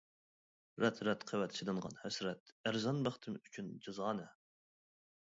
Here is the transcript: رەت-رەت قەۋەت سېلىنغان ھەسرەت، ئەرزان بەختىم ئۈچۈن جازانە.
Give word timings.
رەت-رەت 0.83 1.25
قەۋەت 1.33 1.53
سېلىنغان 1.59 2.01
ھەسرەت، 2.05 2.57
ئەرزان 2.65 3.05
بەختىم 3.09 3.39
ئۈچۈن 3.43 3.73
جازانە. 3.89 4.31